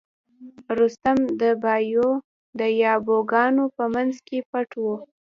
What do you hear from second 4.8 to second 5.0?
و.